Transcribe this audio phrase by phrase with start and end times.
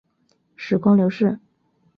[0.55, 1.37] 时光流逝